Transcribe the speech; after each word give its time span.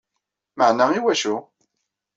Meɛna 0.57 0.85
iwacu? 0.97 1.35